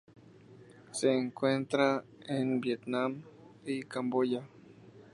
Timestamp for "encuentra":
1.13-2.03